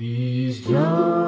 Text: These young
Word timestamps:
These 0.00 0.66
young 0.66 1.19